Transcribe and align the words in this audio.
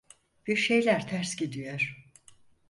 Bir 0.47 0.55
şeyler 0.55 1.07
ters 1.07 1.35
gidiyor. 1.35 2.05